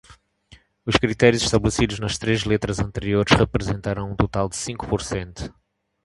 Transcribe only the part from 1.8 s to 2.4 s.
nas